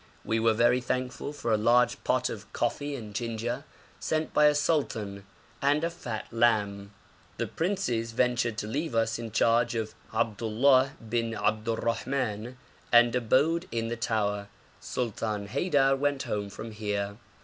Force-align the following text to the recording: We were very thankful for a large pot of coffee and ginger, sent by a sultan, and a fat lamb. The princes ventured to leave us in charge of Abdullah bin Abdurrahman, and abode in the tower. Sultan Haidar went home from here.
We 0.25 0.39
were 0.39 0.55
very 0.55 0.81
thankful 0.81 1.31
for 1.31 1.53
a 1.53 1.57
large 1.57 2.03
pot 2.03 2.27
of 2.27 2.51
coffee 2.53 2.95
and 2.95 3.13
ginger, 3.13 3.65
sent 3.99 4.33
by 4.33 4.45
a 4.45 4.55
sultan, 4.55 5.27
and 5.61 5.83
a 5.83 5.91
fat 5.91 6.25
lamb. 6.31 6.91
The 7.37 7.45
princes 7.45 8.11
ventured 8.11 8.57
to 8.57 8.67
leave 8.67 8.95
us 8.95 9.19
in 9.19 9.31
charge 9.31 9.75
of 9.75 9.93
Abdullah 10.11 10.93
bin 11.07 11.35
Abdurrahman, 11.35 12.57
and 12.91 13.15
abode 13.15 13.67
in 13.71 13.89
the 13.89 13.95
tower. 13.95 14.47
Sultan 14.79 15.45
Haidar 15.49 15.95
went 15.95 16.23
home 16.23 16.49
from 16.49 16.71
here. 16.71 17.17